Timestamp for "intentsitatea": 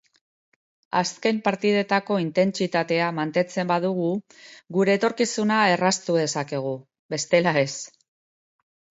2.21-3.09